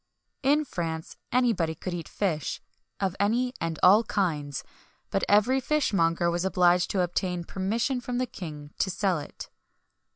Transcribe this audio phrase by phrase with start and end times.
[0.41, 2.59] In France, anybody could eat fish,
[2.99, 4.63] of any and all kinds;
[5.11, 9.51] but every fishmonger was obliged to obtain permission from the king to sell it.